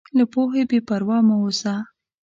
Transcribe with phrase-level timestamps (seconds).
[0.17, 1.75] له پوهې بېپروا مه اوسه.